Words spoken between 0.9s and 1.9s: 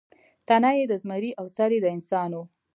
زمري او سر یې د